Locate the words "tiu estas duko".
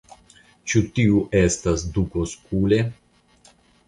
0.95-2.23